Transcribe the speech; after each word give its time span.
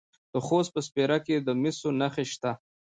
د 0.33 0.35
خوست 0.45 0.71
په 0.75 0.81
سپیره 0.87 1.17
کې 1.25 1.35
د 1.39 1.49
مسو 1.61 1.89
نښې 1.99 2.25
شته. 2.31 2.51